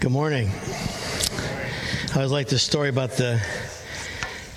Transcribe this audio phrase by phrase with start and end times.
[0.00, 0.50] Good morning.
[2.12, 3.38] I always like this story about the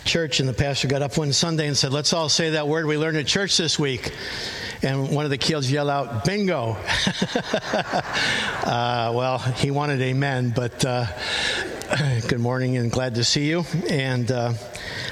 [0.06, 2.86] church, and the pastor got up one Sunday and said, Let's all say that word
[2.86, 4.14] we learned at church this week.
[4.84, 6.78] And one of the kids yelled out, Bingo.
[8.64, 11.08] uh, well, he wanted amen, but uh,
[12.30, 13.66] good morning and glad to see you.
[13.90, 14.54] And uh,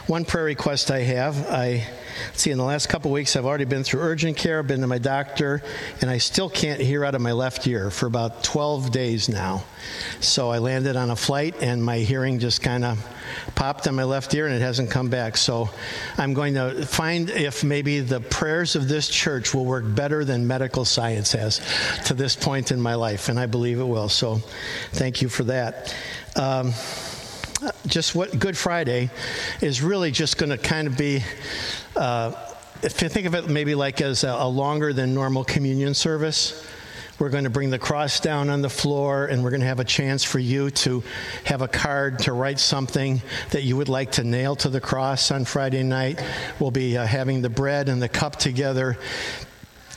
[0.08, 1.88] one prayer request I have I
[2.34, 4.98] See, in the last couple weeks, I've already been through urgent care, been to my
[4.98, 5.62] doctor,
[6.02, 9.64] and I still can't hear out of my left ear for about 12 days now.
[10.20, 13.06] So I landed on a flight, and my hearing just kind of
[13.56, 15.38] popped on my left ear, and it hasn't come back.
[15.38, 15.70] So
[16.18, 20.48] I'm going to find if maybe the prayers of this church will work better than
[20.48, 21.62] medical science has
[22.06, 24.10] to this point in my life, and I believe it will.
[24.10, 24.36] So
[24.92, 25.96] thank you for that.
[26.36, 26.74] Um,
[27.88, 29.10] just what Good Friday
[29.62, 31.24] is really just going to kind of be,
[31.96, 32.34] uh,
[32.84, 36.68] if you think of it maybe like as a, a longer than normal communion service.
[37.20, 39.80] We're going to bring the cross down on the floor, and we're going to have
[39.80, 41.04] a chance for you to
[41.44, 43.22] have a card to write something
[43.52, 46.20] that you would like to nail to the cross on Friday night.
[46.60, 48.98] We'll be uh, having the bread and the cup together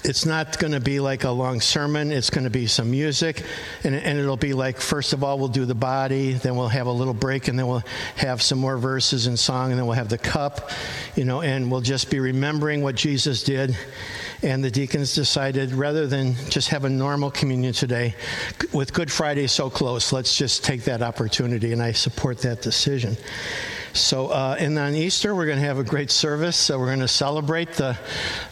[0.04, 2.12] it's not going to be like a long sermon.
[2.12, 3.42] It's going to be some music.
[3.84, 6.86] And, and, it'll be like, first of all, we'll do the body, then we'll have
[6.86, 7.82] a little break, and then we'll
[8.16, 10.70] have some more verses and song, and then we'll have the cup,
[11.16, 13.76] you know, and we'll just be remembering what Jesus did.
[14.42, 18.14] And the deacons decided rather than just have a normal communion today,
[18.74, 21.72] with Good Friday so close, let's just take that opportunity.
[21.72, 23.16] And I support that decision.
[23.94, 26.56] So, uh, and on Easter, we're going to have a great service.
[26.56, 27.96] So, we're going to celebrate the,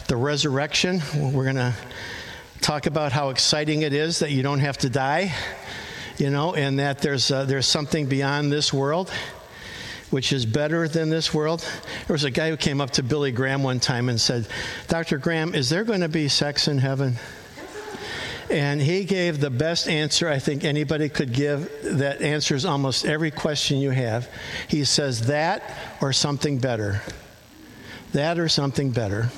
[0.07, 1.01] the resurrection.
[1.13, 1.75] We're going to
[2.61, 5.33] talk about how exciting it is that you don't have to die,
[6.17, 9.11] you know, and that there's, uh, there's something beyond this world
[10.11, 11.67] which is better than this world.
[12.07, 14.47] There was a guy who came up to Billy Graham one time and said,
[14.87, 15.17] Dr.
[15.17, 17.15] Graham, is there going to be sex in heaven?
[18.49, 23.31] And he gave the best answer I think anybody could give that answers almost every
[23.31, 24.29] question you have.
[24.67, 25.63] He says, That
[26.01, 27.01] or something better.
[28.13, 29.29] That or something better.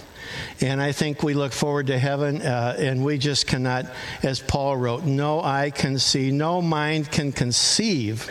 [0.62, 3.86] And I think we look forward to heaven, uh, and we just cannot,
[4.24, 8.30] as Paul wrote, no eye can see, no mind can conceive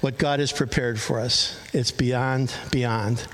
[0.00, 1.58] what God has prepared for us.
[1.72, 3.26] It's beyond, beyond.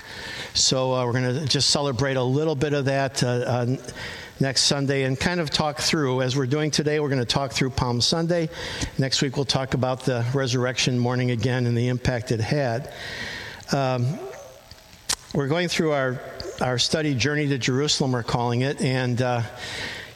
[0.53, 3.23] So uh, we're going to just celebrate a little bit of that.
[3.23, 3.77] Uh, uh
[4.39, 7.51] next Sunday and kind of talk through, as we're doing today, we're going to talk
[7.51, 8.49] through Palm Sunday.
[8.97, 12.93] Next week, we'll talk about the resurrection morning again and the impact it had.
[13.71, 14.19] Um,
[15.33, 16.19] we're going through our,
[16.61, 19.41] our study, Journey to Jerusalem, we're calling it, and uh,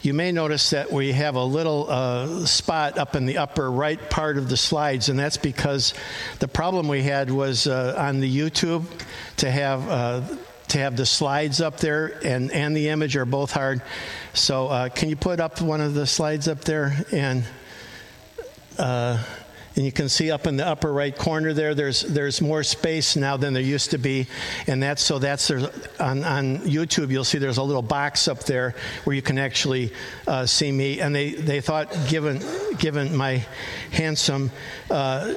[0.02, 4.10] you may notice that we have a little uh, spot up in the upper right
[4.10, 5.94] part of the slides, and that's because
[6.40, 8.86] the problem we had was uh, on the YouTube
[9.38, 10.22] to have uh,
[10.70, 13.82] to have the slides up there and, and the image are both hard.
[14.34, 17.06] So, uh, can you put up one of the slides up there?
[17.12, 17.46] And,
[18.78, 19.24] uh,
[19.78, 23.16] and you can see up in the upper right corner there, there's, there's more space
[23.16, 24.26] now than there used to be.
[24.66, 28.74] And that's so that's on, on YouTube, you'll see there's a little box up there
[29.04, 29.94] where you can actually
[30.26, 31.00] uh, see me.
[31.00, 32.42] And they, they thought, given,
[32.80, 33.46] given my
[33.92, 34.50] handsome
[34.90, 35.32] uh,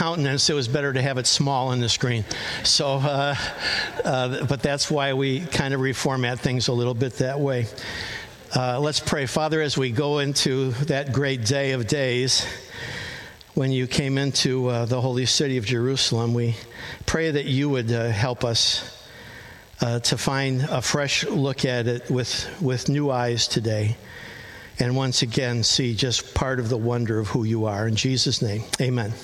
[0.00, 2.24] countenance, it was better to have it small on the screen.
[2.64, 3.34] So, uh,
[4.02, 7.66] uh, but that's why we kind of reformat things a little bit that way.
[8.56, 9.26] Uh, let's pray.
[9.26, 12.46] Father, as we go into that great day of days,
[13.52, 16.56] when you came into uh, the holy city of Jerusalem, we
[17.04, 18.96] pray that you would uh, help us.
[19.82, 23.96] Uh, to find a fresh look at it with, with new eyes today
[24.78, 27.88] and once again see just part of the wonder of who you are.
[27.88, 29.14] In Jesus' name, amen.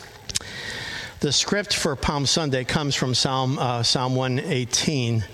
[1.20, 5.24] The script for Palm Sunday comes from Psalm, uh, Psalm 118.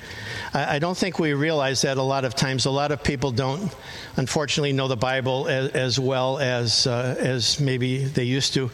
[0.54, 2.66] I, I, don't think we realize that a lot of times.
[2.66, 3.74] A lot of people don't,
[4.16, 8.70] unfortunately, know the Bible as, as well as, uh, as maybe they used to.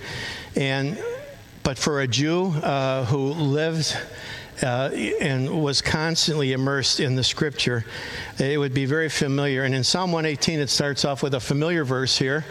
[0.55, 1.03] And,
[1.63, 3.97] but for a Jew uh, who lived
[4.63, 7.87] uh, and was constantly immersed in the scripture,
[8.39, 9.65] it would be very familiar.
[9.65, 12.45] And in Psalm 118, it starts off with a familiar verse here.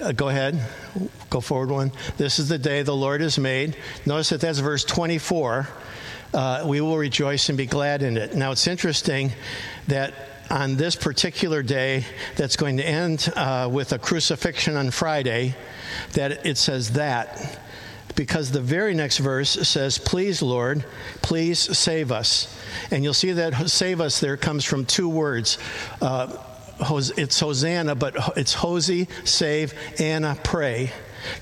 [0.00, 0.64] Uh, go ahead,
[1.36, 1.92] go forward one.
[2.16, 3.76] This is the day the Lord has made.
[4.06, 5.68] Notice that that's verse 24.
[6.32, 8.34] Uh, we will rejoice and be glad in it.
[8.34, 9.32] Now, it's interesting
[9.88, 10.14] that
[10.48, 12.06] on this particular day
[12.36, 15.54] that's going to end uh, with a crucifixion on Friday,
[16.14, 17.60] that it says that
[18.14, 20.86] because the very next verse says, Please, Lord,
[21.20, 22.58] please save us.
[22.90, 25.58] And you'll see that save us there comes from two words.
[26.00, 26.34] Uh,
[26.80, 30.92] it's Hosanna, but it's Hosey, save, Anna, pray.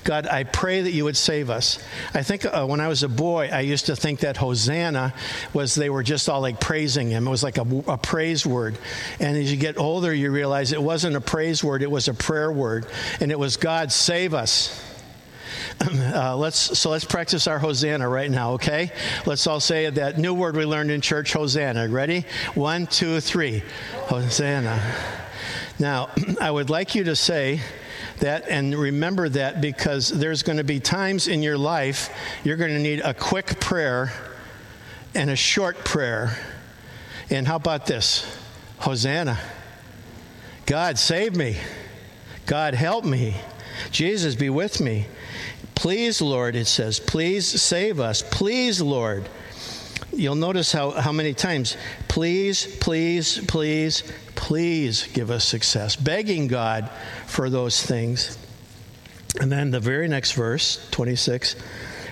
[0.03, 1.83] God, I pray that you would save us.
[2.13, 5.13] I think uh, when I was a boy, I used to think that Hosanna
[5.53, 7.27] was they were just all like praising him.
[7.27, 8.77] It was like a, a praise word.
[9.19, 12.13] And as you get older, you realize it wasn't a praise word, it was a
[12.13, 12.85] prayer word.
[13.19, 14.81] And it was, God, save us.
[16.15, 18.91] Uh, let's so let's practice our Hosanna right now, okay?
[19.25, 21.89] Let's all say that new word we learned in church, Hosanna.
[21.89, 22.25] Ready?
[22.53, 23.61] One, two, three.
[24.07, 24.81] Hosanna.
[25.77, 26.09] Now,
[26.41, 27.59] I would like you to say
[28.19, 32.09] that and remember that because there's going to be times in your life
[32.43, 34.11] you're going to need a quick prayer
[35.15, 36.37] and a short prayer.
[37.29, 38.37] And how about this?
[38.79, 39.39] Hosanna.
[40.65, 41.57] God, save me.
[42.45, 43.35] God, help me.
[43.91, 45.07] Jesus, be with me.
[45.73, 48.21] Please, Lord, it says, please save us.
[48.21, 49.27] Please, Lord.
[50.15, 51.75] You'll notice how, how many times,
[52.07, 54.03] please, please, please,
[54.35, 55.97] please give us success.
[55.97, 56.89] Begging God
[57.27, 58.37] for those things.
[59.41, 61.57] And then the very next verse, 26,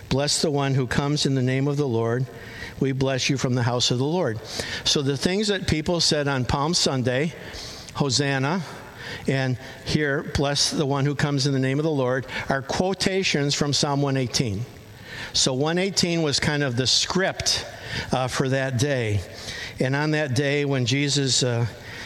[0.09, 2.25] bless the one who comes in the name of the Lord.
[2.81, 4.39] We bless you from the house of the Lord.
[4.83, 7.33] So the things that people said on Palm Sunday,
[7.93, 8.63] Hosanna,
[9.27, 13.55] and here, bless the one who comes in the name of the Lord, are quotations
[13.55, 14.65] from Psalm 118.
[15.33, 17.65] So 118 was kind of the script
[18.11, 19.19] uh, for that day.
[19.79, 21.65] And on that day, when Jesus, uh,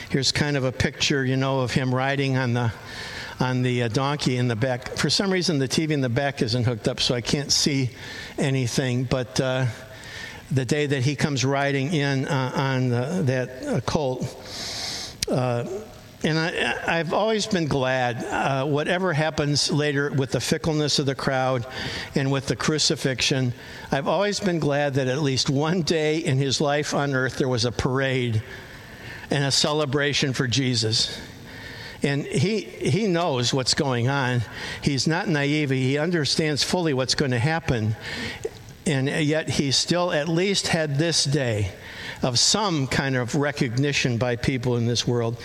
[0.10, 2.72] here's kind of a picture, you know, of him riding on the
[3.40, 4.96] on the uh, donkey in the back.
[4.96, 7.90] For some reason, the TV in the back isn't hooked up, so I can't see
[8.38, 9.04] anything.
[9.04, 9.66] But uh,
[10.50, 14.24] the day that he comes riding in uh, on the, that uh, colt
[16.24, 21.14] and I, have always been glad, uh, whatever happens later with the fickleness of the
[21.14, 21.66] crowd
[22.16, 23.54] and with the crucifixion,
[23.92, 27.48] I've always been glad that at least one day in his life on earth there
[27.48, 28.42] was a parade
[29.30, 31.20] and a celebration for Jesus.
[32.02, 34.42] And he, he knows what's going on.
[34.82, 35.70] He's not naive.
[35.70, 37.96] He understands fully what's going to happen.
[38.88, 41.72] And yet he still at least had this day
[42.24, 45.38] of some kind of recognition by people in this world.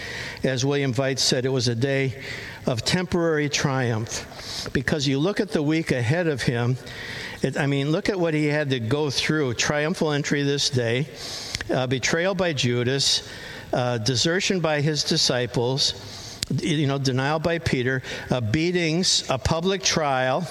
[0.42, 2.22] As William Veits said, it was a day
[2.66, 4.70] of temporary triumph.
[4.72, 6.76] Because you look at the week ahead of him,
[7.42, 11.08] it, I mean, look at what he had to go through triumphal entry this day,
[11.72, 13.28] uh, betrayal by Judas,
[13.72, 20.46] uh, desertion by his disciples, you know, denial by Peter, uh, beatings, a public trial,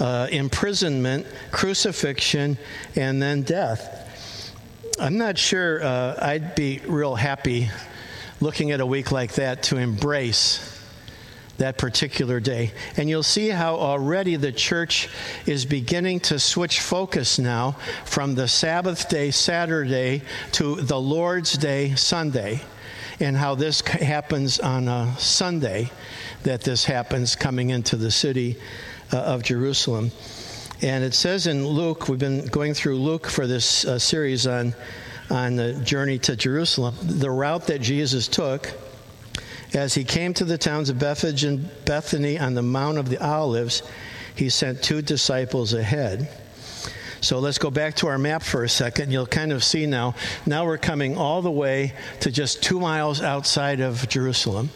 [0.00, 2.56] uh, imprisonment, crucifixion,
[2.96, 4.03] and then death.
[4.96, 7.68] I'm not sure uh, I'd be real happy
[8.40, 10.70] looking at a week like that to embrace
[11.58, 12.70] that particular day.
[12.96, 15.08] And you'll see how already the church
[15.46, 17.72] is beginning to switch focus now
[18.04, 22.60] from the Sabbath day, Saturday, to the Lord's Day, Sunday.
[23.18, 25.90] And how this happens on a Sunday,
[26.44, 28.58] that this happens coming into the city
[29.12, 30.12] uh, of Jerusalem.
[30.82, 34.74] And it says in Luke, we've been going through Luke for this uh, series on,
[35.30, 38.72] on the journey to Jerusalem, the route that Jesus took
[39.74, 43.18] as he came to the towns of Bethphage and Bethany on the Mount of the
[43.24, 43.82] Olives,
[44.36, 46.28] he sent two disciples ahead.
[47.24, 49.10] So let's go back to our map for a second.
[49.10, 50.14] You'll kind of see now.
[50.44, 54.68] Now we're coming all the way to just two miles outside of Jerusalem.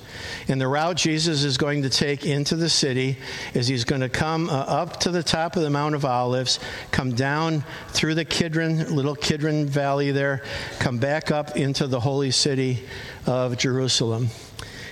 [0.49, 3.19] And the route Jesus is going to take into the city
[3.53, 6.59] is he's going to come uh, up to the top of the Mount of Olives,
[6.91, 10.43] come down through the Kidron, little Kidron Valley there,
[10.79, 12.83] come back up into the holy city
[13.27, 14.29] of Jerusalem.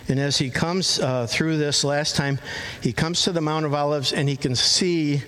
[0.09, 2.39] And as he comes uh, through this last time,
[2.83, 5.23] he comes to the Mount of Olives and he can see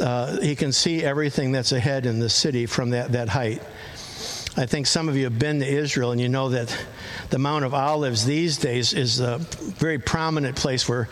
[0.00, 3.62] uh, he can see everything that's ahead in the city from that, that height.
[4.56, 6.76] I think some of you have been to Israel and you know that
[7.30, 11.08] the Mount of Olives these days is a very prominent place where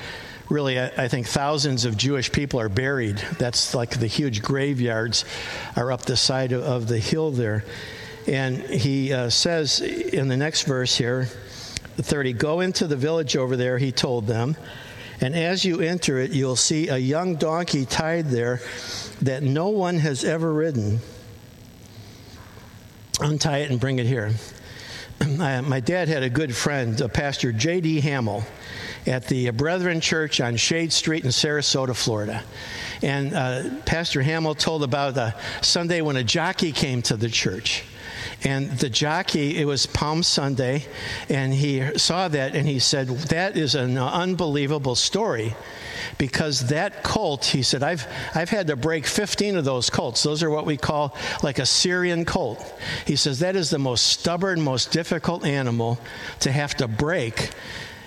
[0.50, 3.16] really I, think thousands of Jewish people are buried.
[3.38, 5.24] That's like the huge graveyards
[5.76, 7.64] are up the side of, of the hill there.
[8.26, 11.28] And he uh, says in the next verse here,
[11.96, 14.56] 30, go into the village over there, he told them.
[15.20, 18.60] And as you enter it, you'll see a young donkey tied there
[19.22, 21.00] that no one has ever ridden.
[23.20, 24.32] Untie it and bring it here.
[25.38, 28.00] My dad had a good friend, a Pastor J.D.
[28.00, 28.42] Hamill,
[29.06, 32.42] at the uh, Brethren Church on Shade Street in Sarasota, Florida.
[33.02, 37.84] And uh, Pastor Hamill told about a Sunday when a jockey came to the church.
[38.42, 40.86] And the jockey, it was Palm Sunday,
[41.28, 45.54] and he saw that and he said, That is an unbelievable story
[46.16, 50.22] because that colt, he said, I've, I've had to break 15 of those colts.
[50.22, 52.62] Those are what we call like a Syrian colt.
[53.06, 55.98] He says, That is the most stubborn, most difficult animal
[56.40, 57.50] to have to break.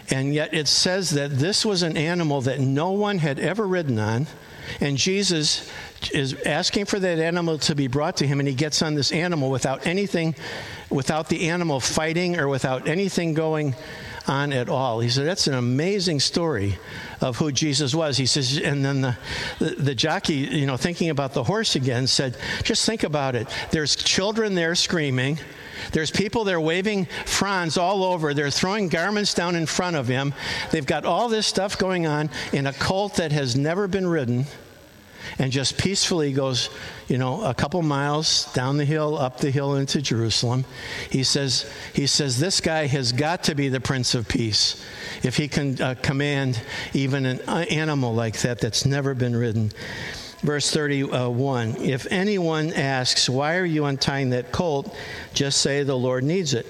[0.09, 3.99] And yet it says that this was an animal that no one had ever ridden
[3.99, 4.27] on.
[4.79, 5.71] And Jesus
[6.11, 9.11] is asking for that animal to be brought to him, and he gets on this
[9.11, 10.35] animal without anything,
[10.89, 13.75] without the animal fighting or without anything going
[14.27, 14.99] on at all.
[14.99, 16.77] He said, That's an amazing story
[17.21, 18.17] of who Jesus was.
[18.17, 19.17] He says, and then the,
[19.59, 23.47] the, the jockey, you know, thinking about the horse again, said, Just think about it.
[23.71, 25.39] There's children there screaming.
[25.91, 28.33] There's people there waving fronds all over.
[28.33, 30.33] They're throwing garments down in front of him.
[30.71, 34.45] They've got all this stuff going on in a colt that has never been ridden
[35.39, 36.69] and just peacefully goes,
[37.07, 40.65] you know, a couple miles down the hill, up the hill into Jerusalem.
[41.09, 44.83] He says, he says, this guy has got to be the Prince of Peace
[45.23, 46.61] if he can uh, command
[46.93, 49.71] even an uh, animal like that that's never been ridden.
[50.43, 54.93] Verse 31 If anyone asks, Why are you untying that colt?
[55.33, 56.65] just say, The Lord needs it.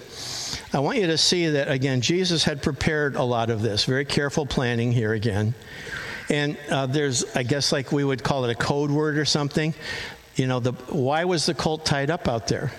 [0.72, 3.86] I want you to see that, again, Jesus had prepared a lot of this.
[3.86, 5.56] Very careful planning here again.
[6.34, 9.76] And uh, there's, I guess, like we would call it a code word or something.
[10.36, 12.72] You know, the, why was the colt tied up out there?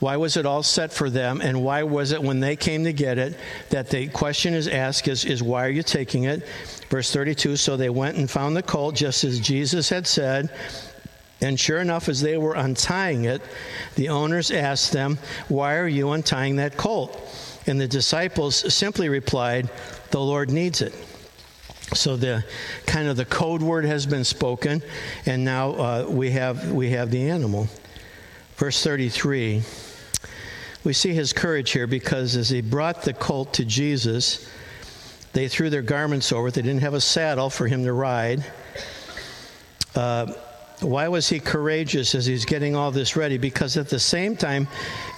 [0.00, 1.40] Why was it all set for them?
[1.40, 3.36] And why was it when they came to get it
[3.68, 6.44] that the question is asked is, is why are you taking it?
[6.88, 10.50] Verse 32 So they went and found the colt just as Jesus had said.
[11.40, 13.40] And sure enough, as they were untying it,
[13.94, 15.16] the owners asked them,
[15.46, 17.16] Why are you untying that colt?
[17.68, 19.70] And the disciples simply replied,
[20.10, 20.92] The Lord needs it.
[21.94, 22.44] So the
[22.86, 24.82] kind of the code word has been spoken,
[25.26, 27.68] and now uh, we have we have the animal.
[28.56, 29.62] Verse 33.
[30.82, 34.48] We see his courage here because as he brought the colt to Jesus,
[35.32, 36.54] they threw their garments over it.
[36.54, 38.44] They didn't have a saddle for him to ride.
[39.94, 40.32] Uh,
[40.80, 43.38] why was he courageous as he's getting all this ready?
[43.38, 44.68] Because at the same time,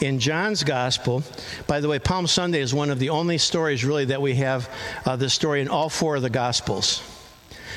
[0.00, 1.22] in John's gospel,
[1.66, 4.68] by the way, Palm Sunday is one of the only stories really that we have
[5.06, 7.02] uh, the story in all four of the gospels.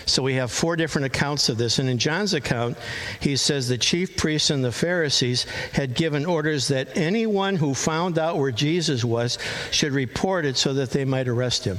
[0.06, 1.80] So we have four different accounts of this.
[1.80, 2.77] And in John's account,
[3.20, 8.20] he says the chief priests and the Pharisees had given orders that anyone who found
[8.20, 9.39] out where Jesus was
[9.72, 11.77] should report it so that they might arrest him.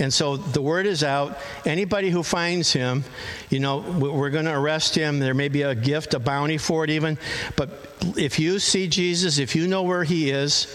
[0.00, 1.38] And so the word is out.
[1.66, 3.04] Anybody who finds him,
[3.50, 5.18] you know, we're going to arrest him.
[5.18, 7.18] There may be a gift, a bounty for it, even.
[7.54, 10.74] But if you see Jesus, if you know where he is,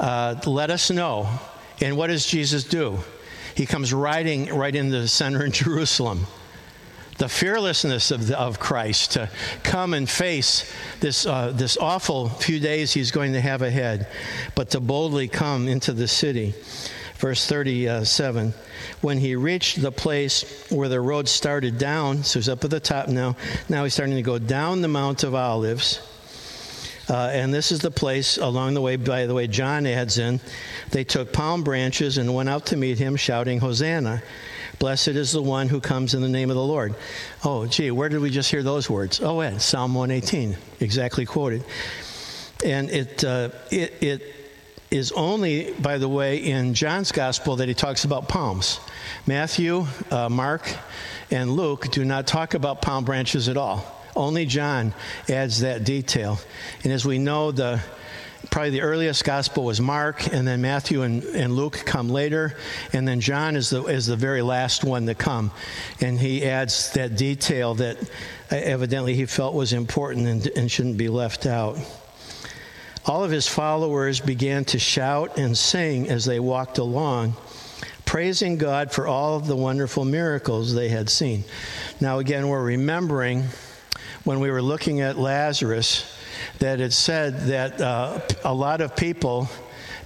[0.00, 1.28] uh, let us know.
[1.80, 2.98] And what does Jesus do?
[3.54, 6.26] He comes riding right in the center in Jerusalem.
[7.18, 9.30] The fearlessness of, the, of Christ to
[9.62, 14.08] come and face this, uh, this awful few days he's going to have ahead,
[14.56, 16.54] but to boldly come into the city.
[17.24, 18.52] Verse 37
[19.00, 22.80] When he reached the place where the road started down, so he's up at the
[22.80, 23.34] top now,
[23.66, 26.00] now he's starting to go down the Mount of Olives.
[27.08, 30.38] Uh, and this is the place along the way, by the way, John adds in.
[30.90, 34.22] They took palm branches and went out to meet him, shouting, Hosanna.
[34.78, 36.94] Blessed is the one who comes in the name of the Lord.
[37.42, 39.22] Oh, gee, where did we just hear those words?
[39.22, 41.64] Oh, yeah, Psalm 118, exactly quoted.
[42.62, 44.43] And it, uh, it, it
[44.90, 48.80] is only, by the way, in John's gospel that he talks about palms.
[49.26, 50.72] Matthew, uh, Mark,
[51.30, 54.02] and Luke do not talk about palm branches at all.
[54.14, 54.94] Only John
[55.28, 56.38] adds that detail.
[56.84, 57.80] And as we know, the
[58.50, 62.54] probably the earliest gospel was Mark, and then Matthew and, and Luke come later,
[62.92, 65.50] and then John is the is the very last one to come,
[66.00, 67.96] and he adds that detail that
[68.50, 71.78] evidently he felt was important and, and shouldn't be left out.
[73.06, 77.36] All of his followers began to shout and sing as they walked along,
[78.06, 81.44] praising God for all of the wonderful miracles they had seen.
[82.00, 83.44] Now, again, we're remembering
[84.24, 86.18] when we were looking at Lazarus
[86.60, 89.50] that it said that uh, a lot of people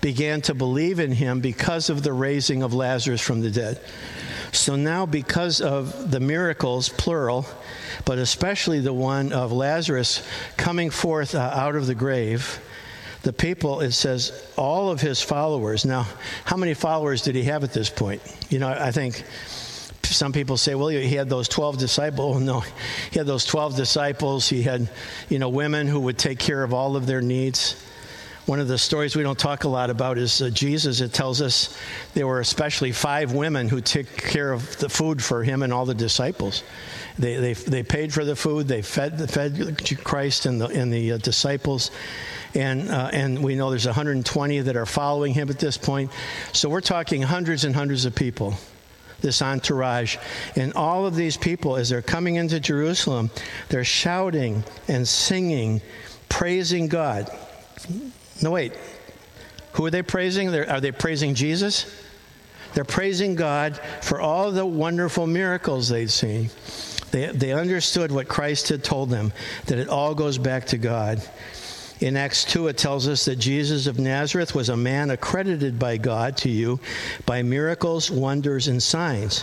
[0.00, 3.80] began to believe in him because of the raising of Lazarus from the dead.
[4.50, 7.46] So now, because of the miracles, plural,
[8.04, 10.26] but especially the one of Lazarus
[10.56, 12.60] coming forth uh, out of the grave,
[13.22, 15.84] the people, it says, all of his followers.
[15.84, 16.06] Now,
[16.44, 18.22] how many followers did he have at this point?
[18.48, 19.24] You know, I think
[20.04, 22.40] some people say, well, he had those 12 disciples.
[22.40, 22.60] No,
[23.10, 24.48] he had those 12 disciples.
[24.48, 24.88] He had,
[25.28, 27.84] you know, women who would take care of all of their needs.
[28.46, 31.02] One of the stories we don't talk a lot about is uh, Jesus.
[31.02, 31.78] It tells us
[32.14, 35.84] there were especially five women who took care of the food for him and all
[35.84, 36.62] the disciples.
[37.18, 41.12] They, they, they paid for the food, they fed, fed Christ and the, and the
[41.12, 41.90] uh, disciples.
[42.54, 46.10] And, uh, and we know there's 120 that are following him at this point.
[46.52, 48.54] So we're talking hundreds and hundreds of people
[49.20, 50.16] this entourage.
[50.56, 53.30] And all of these people, as they're coming into Jerusalem,
[53.68, 55.80] they're shouting and singing,
[56.28, 57.28] praising God.
[58.42, 58.74] No, wait.
[59.72, 60.50] Who are they praising?
[60.50, 61.92] They're, are they praising Jesus?
[62.74, 66.50] They're praising God for all the wonderful miracles they've seen.
[67.10, 69.32] They, they understood what Christ had told them,
[69.66, 71.22] that it all goes back to God.
[72.00, 75.96] In Acts 2, it tells us that Jesus of Nazareth was a man accredited by
[75.96, 76.78] God to you
[77.26, 79.42] by miracles, wonders, and signs,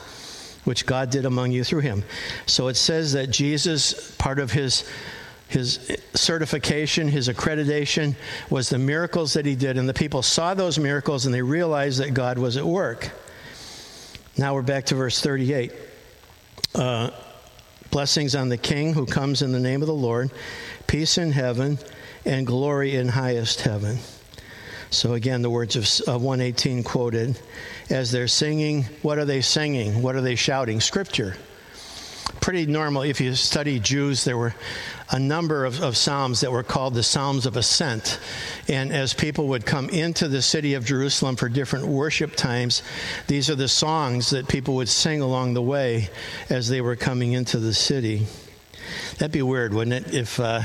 [0.64, 2.04] which God did among you through him.
[2.46, 4.90] So it says that Jesus, part of his
[5.48, 8.16] his certification, his accreditation
[8.50, 12.00] was the miracles that he did, and the people saw those miracles and they realized
[12.00, 13.12] that God was at work.
[14.38, 15.72] Now we're back to verse 38.
[16.74, 17.12] Uh,
[17.96, 20.30] blessings on the King who comes in the name of the Lord,
[20.86, 21.80] peace in heaven
[22.26, 24.00] and glory in highest heaven.
[24.90, 27.40] So again, the words of 118 quoted
[27.90, 28.84] as they're singing.
[29.02, 30.02] What are they singing?
[30.02, 30.82] What are they shouting?
[30.82, 31.38] Scripture.
[32.42, 33.04] Pretty normal.
[33.04, 34.54] If you study Jews, there were
[35.10, 38.20] a number of, of, Psalms that were called the Psalms of Ascent.
[38.68, 42.84] And as people would come into the city of Jerusalem for different worship times,
[43.28, 46.10] these are the songs that people would sing along the way
[46.50, 48.28] as they were coming into the city.
[49.18, 50.14] That'd be weird, wouldn't it?
[50.14, 50.40] If.
[50.40, 50.62] Uh,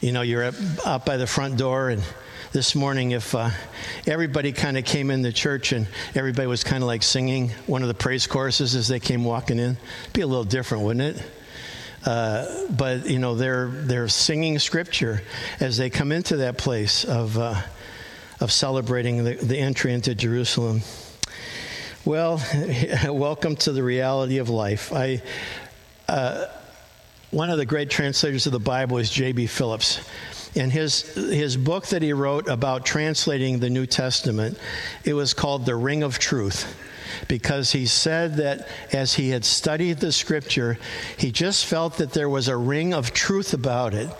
[0.00, 0.52] you know, you're
[0.84, 2.02] up, by the front door, and
[2.52, 3.50] this morning, if uh,
[4.06, 7.82] everybody kind of came in the church and everybody was kind of like singing one
[7.82, 11.16] of the praise choruses as they came walking in, it'd be a little different, wouldn't
[11.16, 11.22] it?
[12.06, 15.22] Uh, but you know, they're they're singing scripture
[15.60, 17.60] as they come into that place of uh,
[18.40, 20.80] of celebrating the, the entry into Jerusalem.
[22.04, 22.42] Well,
[23.04, 24.92] welcome to the reality of life.
[24.92, 25.22] I
[26.08, 26.46] uh,
[27.30, 29.48] one of the great translators of the Bible is J.B.
[29.48, 30.00] Phillips.
[30.58, 34.58] And his, his book that he wrote about translating the New Testament,
[35.04, 36.76] it was called The Ring of Truth
[37.26, 40.78] because he said that as he had studied the scripture,
[41.16, 44.10] he just felt that there was a ring of truth about it.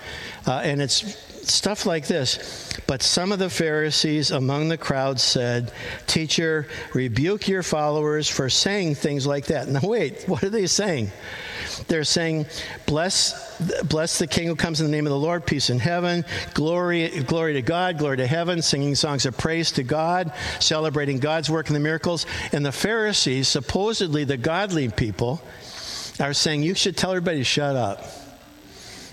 [0.46, 1.16] Uh, and it's
[1.48, 2.72] stuff like this.
[2.86, 5.72] But some of the Pharisees among the crowd said,
[6.06, 9.68] Teacher, rebuke your followers for saying things like that.
[9.68, 11.10] Now, wait, what are they saying?
[11.88, 12.46] They're saying,
[12.86, 16.24] bless, bless the King who comes in the name of the Lord, peace in heaven,
[16.54, 21.50] glory, glory to God, glory to heaven, singing songs of praise to God, celebrating God's
[21.50, 22.26] work and the miracles.
[22.52, 25.40] And the Pharisees, supposedly the godly people,
[26.20, 28.04] are saying, you should tell everybody to shut up.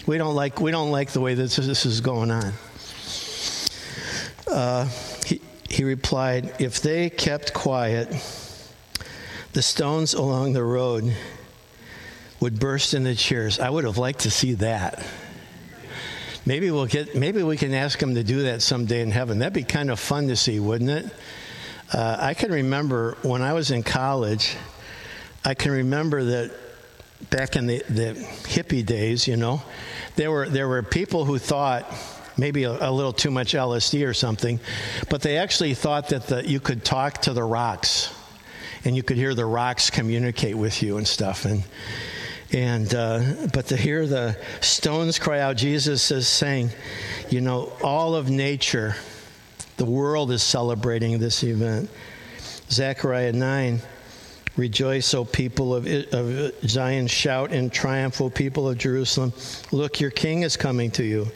[0.05, 2.53] We don't like, we don't like the way this, this is going on.
[4.47, 4.87] Uh,
[5.25, 8.09] he, he replied, If they kept quiet,
[9.53, 11.15] the stones along the road
[12.45, 13.59] would burst into cheers.
[13.59, 15.03] I would have liked to see that.
[16.45, 17.15] Maybe we'll get.
[17.15, 19.39] Maybe we can ask him to do that someday in heaven.
[19.39, 21.05] That'd be kind of fun to see, wouldn't it?
[21.91, 24.55] Uh, I can remember when I was in college.
[25.43, 26.51] I can remember that
[27.31, 29.63] back in the, the hippie days, you know,
[30.15, 31.91] there were there were people who thought
[32.37, 34.59] maybe a, a, little too much LSD or something,
[35.09, 38.13] but they actually thought that the, you could talk to the rocks,
[38.83, 41.45] and you could hear the rocks communicate with you and stuff.
[41.45, 41.63] And
[42.51, 46.69] and uh, but to hear the stones cry out, Jesus is saying,
[47.29, 48.95] you know, all of nature,
[49.77, 51.89] the world is celebrating this event.
[52.69, 53.81] Zechariah 9,
[54.57, 59.33] rejoice, O people of, of Zion, shout in triumph, O people of Jerusalem.
[59.71, 61.27] Look, your king is coming to you.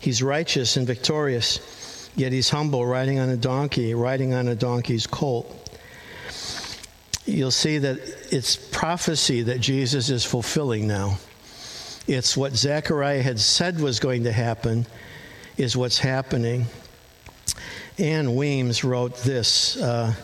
[0.00, 5.06] He's righteous and victorious, yet he's humble, riding on a donkey, riding on a donkey's
[5.06, 5.67] colt
[7.28, 7.98] you'll see that
[8.32, 11.18] it's prophecy that Jesus is fulfilling now.
[12.06, 14.86] It's what Zechariah had said was going to happen,
[15.58, 16.66] is what's happening.
[17.98, 20.14] Ann Weems wrote this uh,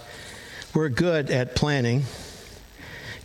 [0.74, 2.04] We're good at planning.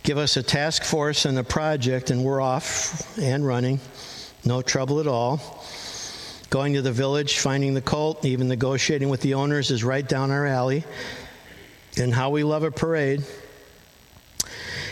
[0.02, 3.80] Give us a task force and a project, and we're off and running.
[4.44, 5.64] No trouble at all.
[6.50, 10.30] Going to the village, finding the cult, even negotiating with the owners is right down
[10.30, 10.84] our alley.
[11.96, 13.22] And how we love a parade.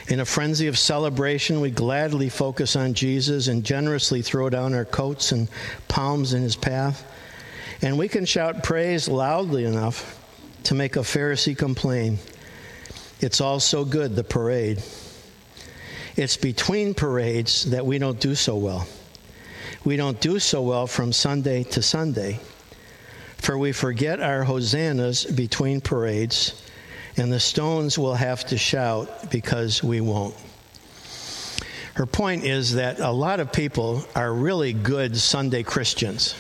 [0.09, 4.87] In a frenzy of celebration, we gladly focus on Jesus and generously throw down our
[4.87, 5.51] coats and
[5.87, 7.05] palms in his path.
[7.83, 10.19] And we can shout praise loudly enough
[10.65, 12.19] to make a Pharisee complain.
[13.21, 14.83] It's all so good, the parade.
[16.17, 18.89] It's between parades that we don't do so well.
[19.85, 22.41] We don't do so well from Sunday to Sunday,
[23.37, 26.63] for we forget our hosannas between parades
[27.19, 30.35] and the stones will have to shout because we won't.
[31.95, 36.37] Her point is that a lot of people are really good Sunday Christians.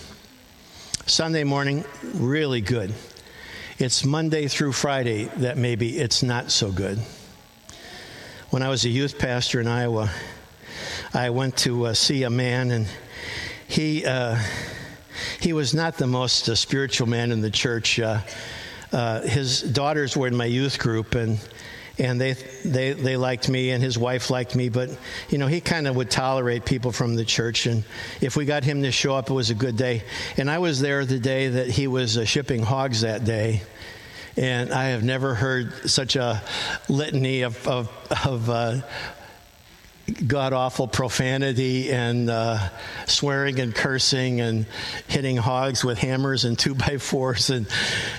[1.06, 2.94] Sunday morning, really good.
[3.78, 6.98] It's Monday through Friday that maybe it's not so good.
[8.50, 10.10] When I was a youth pastor in Iowa,
[11.12, 12.86] I went to uh, see a man, and
[13.66, 14.40] he uh,
[15.40, 17.98] he was not the most uh, spiritual man in the church.
[18.92, 21.38] Uh, his daughters were in my youth group, and
[21.98, 22.32] and they
[22.64, 24.68] they they liked me, and his wife liked me.
[24.68, 24.90] But
[25.28, 27.84] you know, he kind of would tolerate people from the church, and
[28.20, 30.04] if we got him to show up, it was a good day.
[30.36, 33.62] And I was there the day that he was uh, shipping hogs that day.
[34.36, 36.40] And I have never heard such a
[36.88, 37.90] litany of, of,
[38.24, 38.80] of uh,
[40.26, 42.58] god awful profanity and uh,
[43.06, 44.66] swearing and cursing and
[45.06, 47.66] hitting hogs with hammers and two by fours and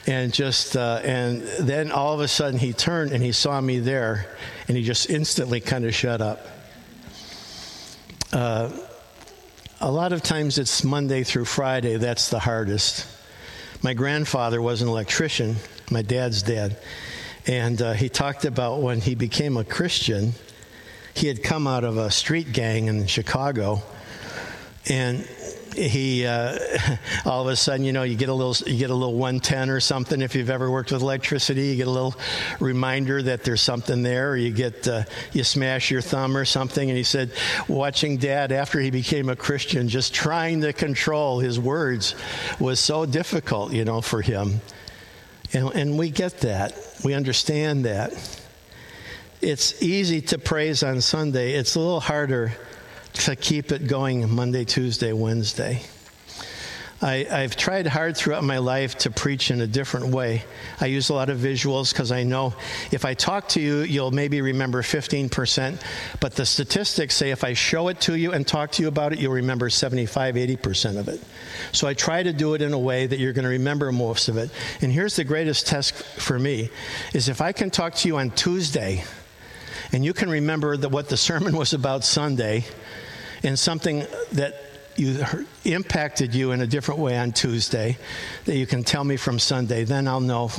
[0.06, 3.80] and just uh, and then all of a sudden he turned and he saw me
[3.80, 6.46] there and he just instantly kind of shut up.
[8.32, 8.70] Uh,
[9.82, 13.08] a lot of times it's Monday through Friday that's the hardest.
[13.82, 15.56] My grandfather was an electrician,
[15.90, 16.78] my dad's dad,
[17.48, 20.34] and uh, he talked about when he became a Christian
[21.20, 23.82] he had come out of a street gang in Chicago,
[24.88, 25.28] and
[25.76, 26.58] he uh,
[27.26, 29.70] all of a sudden, you know, you get a little you get a little 110
[29.70, 30.22] or something.
[30.22, 32.16] If you've ever worked with electricity, you get a little
[32.62, 35.04] reminder that there's something there, or you get uh,
[35.34, 36.90] you smash your thumb or something.
[36.90, 37.32] And he said,
[37.68, 42.16] watching Dad after he became a Christian, just trying to control his words
[42.62, 44.62] was so difficult, you know, for him.
[45.52, 46.78] And, and we get that.
[47.04, 48.39] We understand that
[49.42, 51.54] it's easy to praise on Sunday.
[51.54, 52.52] It's a little harder
[53.14, 55.82] to keep it going Monday, Tuesday, Wednesday.
[57.02, 60.44] I, have tried hard throughout my life to preach in a different way.
[60.82, 62.54] I use a lot of visuals because I know
[62.92, 65.82] if I talk to you, you'll maybe remember 15%,
[66.20, 69.14] but the statistics say if I show it to you and talk to you about
[69.14, 71.24] it, you'll remember 75, 80% of it.
[71.72, 74.28] So I try to do it in a way that you're going to remember most
[74.28, 74.52] of it.
[74.82, 76.70] And here's the greatest test for me
[77.14, 79.06] is if I can talk to you on Tuesday
[79.92, 82.66] and you can remember that what the sermon was about Sunday
[83.44, 84.56] and something that
[84.96, 85.24] you
[85.64, 87.98] impacted you in a different way on Tuesday
[88.46, 90.52] that you can tell me from Sunday, then I'll know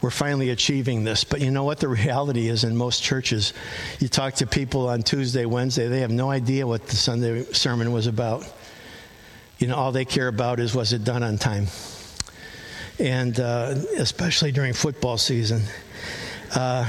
[0.00, 1.24] we're finally achieving this.
[1.24, 3.52] But you know what the reality is in most churches?
[3.98, 7.92] You talk to people on Tuesday, Wednesday, they have no idea what the Sunday sermon
[7.92, 8.50] was about.
[9.58, 11.66] You know, all they care about is was it done on time?
[12.98, 15.62] And uh, especially during football season.
[16.54, 16.86] Uh,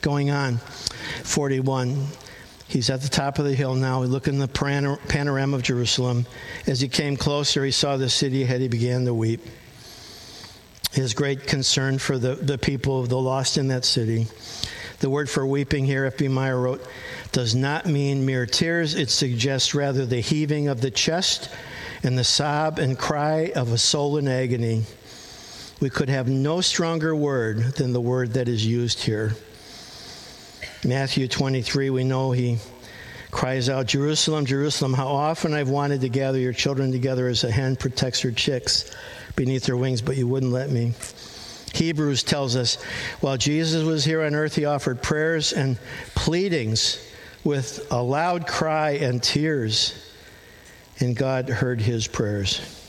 [0.00, 0.58] going on.
[1.24, 2.06] 41.
[2.68, 4.02] He's at the top of the hill now.
[4.02, 6.24] He looked in the panorama of Jerusalem.
[6.66, 8.60] As he came closer, he saw the city ahead.
[8.60, 9.40] He began to weep.
[10.92, 14.26] His great concern for the, the people, of the lost in that city.
[15.00, 16.28] The word for weeping here, F.B.
[16.28, 16.86] Meyer wrote,
[17.32, 18.94] does not mean mere tears.
[18.94, 21.48] It suggests rather the heaving of the chest
[22.02, 24.84] and the sob and cry of a soul in agony.
[25.80, 29.34] We could have no stronger word than the word that is used here.
[30.84, 32.56] Matthew 23, we know he
[33.30, 37.50] cries out, Jerusalem, Jerusalem, how often I've wanted to gather your children together as a
[37.50, 38.90] hen protects her chicks
[39.36, 40.94] beneath her wings, but you wouldn't let me.
[41.74, 42.76] Hebrews tells us
[43.20, 45.78] while Jesus was here on earth, he offered prayers and
[46.14, 47.06] pleadings
[47.44, 50.10] with a loud cry and tears,
[50.98, 52.79] and God heard his prayers.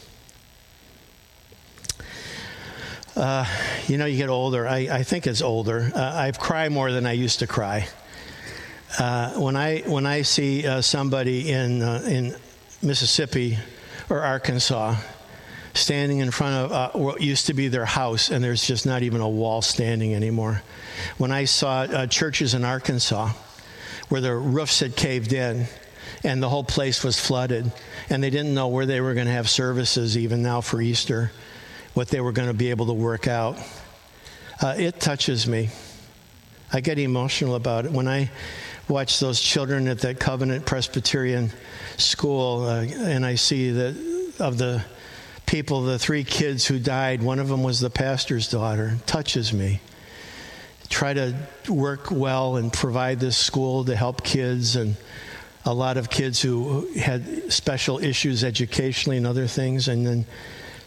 [3.15, 3.45] Uh,
[3.87, 4.67] you know, you get older.
[4.67, 5.91] I, I think it's older.
[5.93, 7.87] Uh, I cry more than I used to cry.
[8.97, 12.35] Uh, when I when I see uh, somebody in uh, in
[12.81, 13.57] Mississippi
[14.09, 14.95] or Arkansas
[15.73, 19.03] standing in front of uh, what used to be their house, and there's just not
[19.03, 20.61] even a wall standing anymore.
[21.17, 23.31] When I saw churches in Arkansas
[24.09, 25.65] where the roofs had caved in
[26.23, 27.71] and the whole place was flooded,
[28.09, 31.31] and they didn't know where they were going to have services even now for Easter
[31.93, 33.57] what they were going to be able to work out.
[34.61, 35.69] Uh, it touches me.
[36.71, 37.91] I get emotional about it.
[37.91, 38.31] When I
[38.87, 41.51] watch those children at that Covenant Presbyterian
[41.97, 44.83] school uh, and I see that of the
[45.45, 49.51] people, the three kids who died, one of them was the pastor's daughter, it touches
[49.51, 49.81] me.
[50.87, 51.35] Try to
[51.69, 54.95] work well and provide this school to help kids and
[55.65, 60.25] a lot of kids who had special issues educationally and other things, and then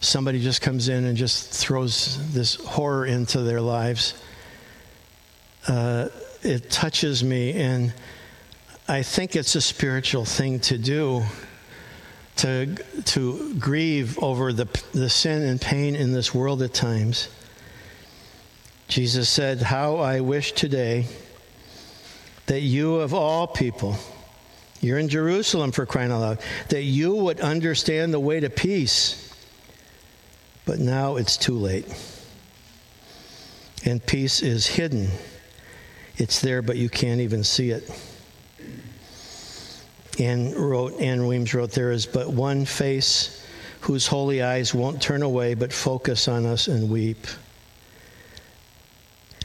[0.01, 4.21] somebody just comes in and just throws this horror into their lives,
[5.67, 6.09] uh,
[6.43, 7.53] it touches me.
[7.53, 7.93] And
[8.87, 11.23] I think it's a spiritual thing to do
[12.37, 17.29] to, to grieve over the, the sin and pain in this world at times.
[18.87, 21.05] Jesus said, How I wish today
[22.47, 23.95] that you, of all people,
[24.81, 29.24] you're in Jerusalem for crying out loud, that you would understand the way to peace
[30.65, 31.85] but now it's too late.
[33.85, 35.09] And peace is hidden.
[36.17, 37.89] It's there, but you can't even see it.
[40.19, 43.45] Ann wrote, Ann Weems wrote, There is but one face
[43.81, 47.27] whose holy eyes won't turn away but focus on us and weep.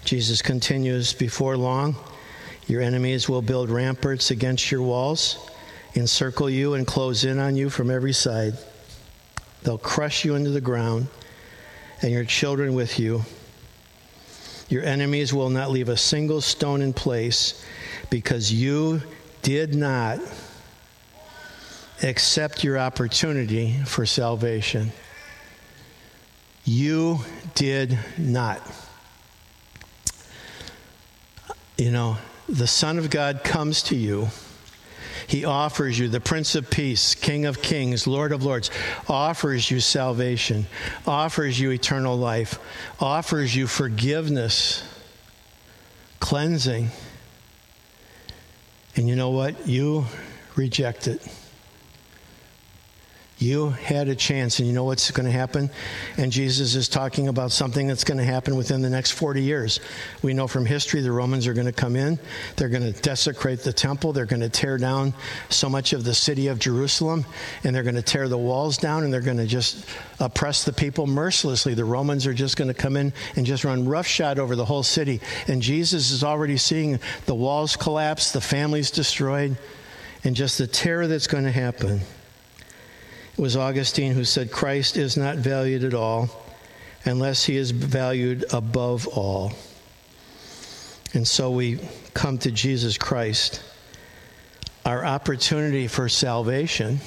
[0.04, 1.96] Jesus continues, Before long,
[2.66, 5.50] your enemies will build ramparts against your walls,
[5.94, 8.54] encircle you, and close in on you from every side.
[9.62, 11.09] They'll crush you into the ground,
[12.03, 13.23] and your children with you.
[14.68, 17.64] Your enemies will not leave a single stone in place
[18.09, 19.03] because you
[19.42, 20.20] did not
[22.03, 24.92] accept your opportunity for salvation.
[26.64, 27.20] You
[27.55, 28.62] did not.
[31.77, 32.18] You know,
[32.49, 34.29] the Son of God comes to you.
[35.31, 38.69] He offers you, the Prince of Peace, King of Kings, Lord of Lords,
[39.09, 40.66] offers you salvation,
[41.07, 42.59] offers you eternal life,
[42.99, 44.83] offers you forgiveness,
[46.19, 46.88] cleansing.
[48.97, 49.69] And you know what?
[49.69, 50.07] You
[50.57, 51.25] reject it.
[53.40, 55.70] You had a chance, and you know what's going to happen?
[56.18, 59.81] And Jesus is talking about something that's going to happen within the next 40 years.
[60.20, 62.18] We know from history the Romans are going to come in,
[62.57, 65.14] they're going to desecrate the temple, they're going to tear down
[65.48, 67.24] so much of the city of Jerusalem,
[67.64, 69.87] and they're going to tear the walls down, and they're going to just
[70.18, 71.72] oppress the people mercilessly.
[71.72, 74.83] The Romans are just going to come in and just run roughshod over the whole
[74.83, 75.18] city.
[75.48, 79.57] And Jesus is already seeing the walls collapse, the families destroyed,
[80.24, 82.03] and just the terror that's going to happen.
[83.40, 86.29] Was Augustine who said, Christ is not valued at all
[87.07, 89.53] unless he is valued above all.
[91.14, 91.79] And so we
[92.12, 93.62] come to Jesus Christ.
[94.85, 97.00] Our opportunity for salvation,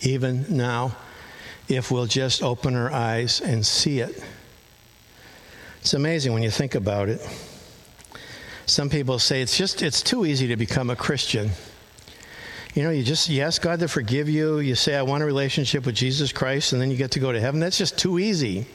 [0.00, 0.96] even now,
[1.68, 4.20] if we'll just open our eyes and see it.
[5.82, 7.24] It's amazing when you think about it.
[8.66, 11.50] Some people say it's just it's too easy to become a Christian.
[12.74, 14.58] You know, you just you ask God to forgive you.
[14.58, 17.30] You say, "I want a relationship with Jesus Christ," and then you get to go
[17.30, 17.60] to heaven.
[17.60, 18.66] That's just too easy.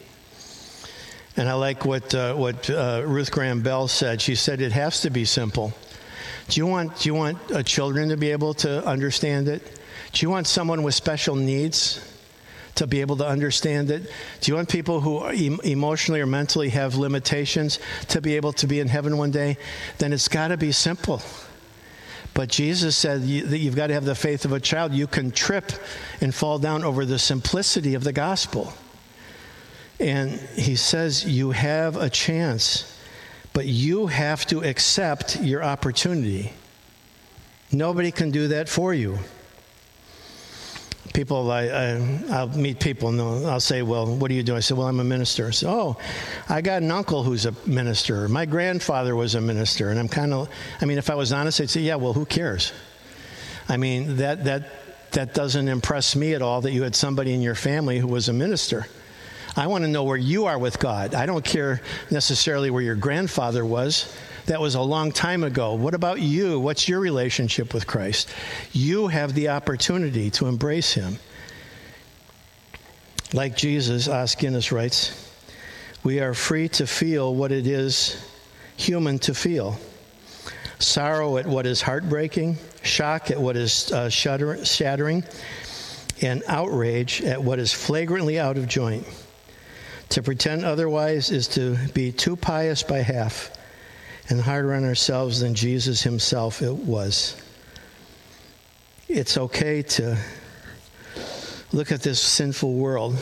[1.35, 4.21] And I like what uh, what uh, Ruth Graham Bell said.
[4.21, 5.73] She said it has to be simple.
[6.47, 9.61] Do you want do you want uh, children to be able to understand it?
[10.13, 11.99] Do you want someone with special needs
[12.75, 14.03] to be able to understand it?
[14.39, 18.67] Do you want people who em- emotionally or mentally have limitations to be able to
[18.67, 19.57] be in heaven one day?
[19.97, 21.21] Then it's got to be simple.
[22.39, 24.93] But Jesus said that you've got to have the faith of a child.
[24.93, 25.73] You can trip
[26.21, 28.71] and fall down over the simplicity of the gospel.
[29.99, 32.97] And he says you have a chance,
[33.51, 36.53] but you have to accept your opportunity.
[37.73, 39.19] Nobody can do that for you
[41.13, 44.55] people, I, I, will meet people and I'll say, Well, what do you do?
[44.55, 45.47] I say, Well, I'm a minister.
[45.47, 45.97] I say, Oh,
[46.47, 48.27] I got an uncle who's a minister.
[48.27, 49.89] My grandfather was a minister.
[49.89, 50.49] And I'm kind of,
[50.81, 52.73] I mean, if I was honest, I'd say, Yeah, well, who cares?
[53.67, 57.41] I mean, that, that, that doesn't impress me at all that you had somebody in
[57.41, 58.87] your family who was a minister.
[59.55, 61.13] I want to know where you are with God.
[61.13, 64.15] I don't care necessarily where your grandfather was.
[64.49, 65.75] That was a long time ago.
[65.75, 66.59] What about you?
[66.59, 68.31] What's your relationship with Christ?
[68.71, 71.19] You have the opportunity to embrace Him.
[73.31, 75.31] Like Jesus, Os Guinness writes,
[76.03, 78.25] we are free to feel what it is
[78.75, 79.77] human to feel
[80.79, 85.23] sorrow at what is heartbreaking, shock at what is uh, shattering,
[86.23, 89.05] and outrage at what is flagrantly out of joint.
[90.09, 93.51] To pretend otherwise is to be too pious by half
[94.29, 97.35] and harder on ourselves than Jesus himself it was.
[99.07, 100.17] It's okay to
[101.73, 103.17] look at this sinful world,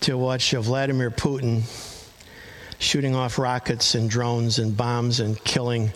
[0.00, 1.62] to watch Vladimir Putin
[2.78, 5.92] shooting off rockets and drones and bombs and killing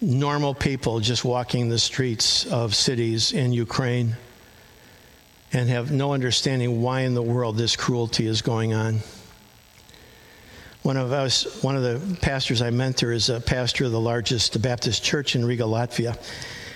[0.00, 4.14] normal people just walking the streets of cities in Ukraine
[5.52, 9.00] and have no understanding why in the world this cruelty is going on.
[10.86, 14.62] One of us, one of the pastors I mentor is a pastor of the largest
[14.62, 16.16] Baptist church in Riga, Latvia.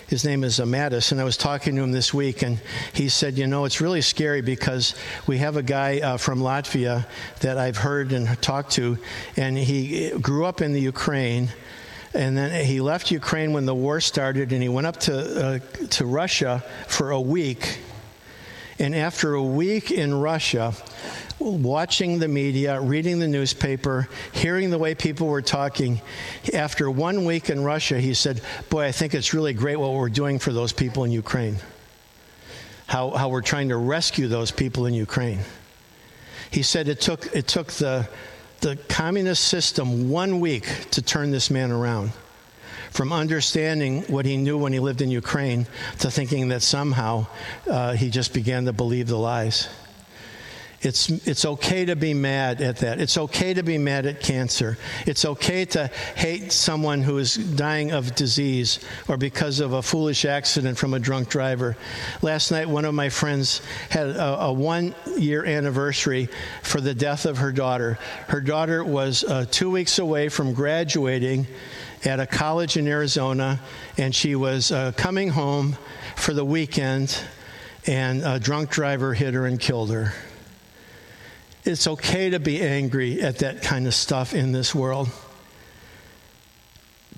[0.08, 2.60] His name is Amatis, and I was talking to him this week, and
[2.92, 4.96] he said, You know, it's really scary because
[5.28, 7.06] we have a guy uh, from Latvia
[7.42, 8.98] that I've heard and talked to,
[9.36, 11.48] and he grew up in the Ukraine.
[12.12, 15.58] And then he left Ukraine when the war started, and he went up to, uh,
[15.90, 17.78] to Russia for a week.
[18.80, 20.74] And after a week in Russia,
[21.40, 26.00] watching the media, reading the newspaper, hearing the way people were talking.
[26.54, 30.08] After one week in Russia, he said, Boy, I think it's really great what we're
[30.08, 31.56] doing for those people in Ukraine.
[32.86, 35.40] How, how we're trying to rescue those people in Ukraine.
[36.50, 38.08] He said it took, it took the,
[38.60, 42.12] the communist system one week to turn this man around
[42.90, 45.66] from understanding what he knew when he lived in Ukraine
[46.00, 47.26] to thinking that somehow
[47.68, 49.68] uh, he just began to believe the lies.
[50.82, 53.00] It's, it's okay to be mad at that.
[53.00, 54.78] It's okay to be mad at cancer.
[55.06, 60.24] It's okay to hate someone who is dying of disease or because of a foolish
[60.24, 61.76] accident from a drunk driver.
[62.22, 66.30] Last night, one of my friends had a, a one year anniversary
[66.62, 67.98] for the death of her daughter.
[68.28, 71.46] Her daughter was uh, two weeks away from graduating
[72.06, 73.60] at a college in Arizona,
[73.98, 75.76] and she was uh, coming home
[76.16, 77.22] for the weekend,
[77.86, 80.14] and a drunk driver hit her and killed her.
[81.64, 85.08] It's okay to be angry at that kind of stuff in this world.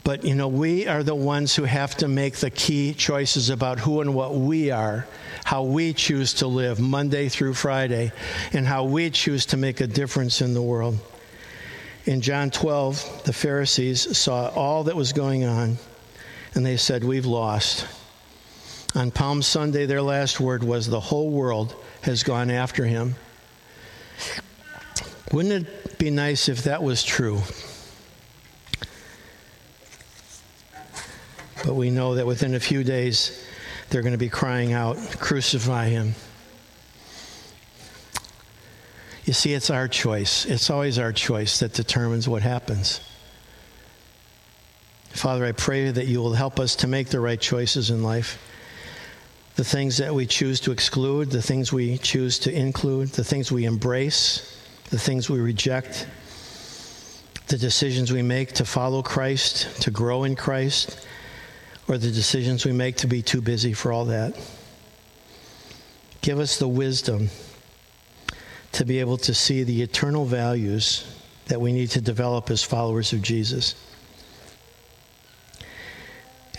[0.04, 3.78] But, you know, we are the ones who have to make the key choices about
[3.78, 5.06] who and what we are,
[5.44, 8.10] how we choose to live Monday through Friday,
[8.52, 10.98] and how we choose to make a difference in the world.
[12.04, 15.78] In John 12, the Pharisees saw all that was going on,
[16.54, 17.86] and they said, We've lost.
[18.96, 23.14] On Palm Sunday, their last word was, The whole world has gone after him.
[25.32, 27.40] Wouldn't it be nice if that was true?
[31.64, 33.42] But we know that within a few days,
[33.88, 36.14] they're going to be crying out, Crucify him.
[39.24, 40.44] You see, it's our choice.
[40.44, 43.00] It's always our choice that determines what happens.
[45.10, 48.38] Father, I pray that you will help us to make the right choices in life.
[49.54, 53.50] The things that we choose to exclude, the things we choose to include, the things
[53.50, 54.61] we embrace,
[54.92, 56.06] the things we reject,
[57.46, 61.08] the decisions we make to follow Christ, to grow in Christ,
[61.88, 64.38] or the decisions we make to be too busy for all that.
[66.20, 67.30] Give us the wisdom
[68.72, 71.06] to be able to see the eternal values
[71.46, 73.74] that we need to develop as followers of Jesus.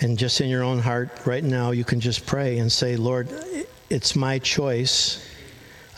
[0.01, 3.29] And just in your own heart right now, you can just pray and say, Lord,
[3.91, 5.23] it's my choice.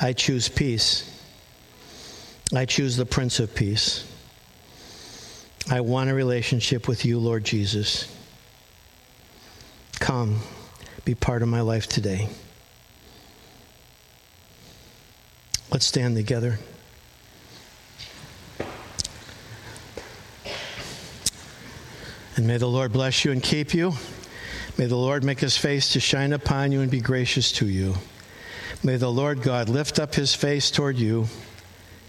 [0.01, 1.14] I choose peace.
[2.53, 4.05] I choose the Prince of Peace.
[5.69, 8.15] I want a relationship with you, Lord Jesus.
[9.99, 10.39] Come,
[11.05, 12.29] be part of my life today.
[15.71, 16.59] Let's stand together.
[22.35, 23.93] And may the Lord bless you and keep you.
[24.77, 27.95] May the Lord make his face to shine upon you and be gracious to you.
[28.83, 31.27] May the Lord God lift up his face toward you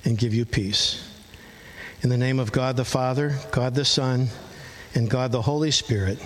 [0.06, 1.06] and give you peace.
[2.02, 4.28] In the name of God the Father, God the Son,
[4.94, 6.18] and God the Holy Spirit,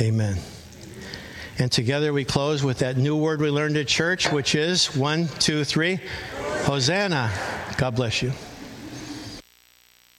[0.00, 0.36] amen.
[1.58, 5.28] And together we close with that new word we learned at church, which is one,
[5.38, 6.00] two, three
[6.64, 7.32] Hosanna.
[7.78, 8.32] God bless you.